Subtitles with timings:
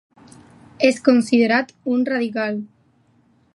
[0.87, 2.61] És considerat un radical.